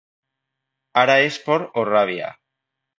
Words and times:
Ara 1.03 1.19
és 1.27 1.39
por 1.47 1.69
o 1.83 1.87
ràbia? 1.95 2.35